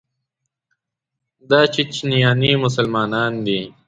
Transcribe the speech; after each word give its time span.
دا 1.49 1.59
چیچنیایي 1.73 2.51
مسلمانان 2.63 3.33
دي. 3.45 3.59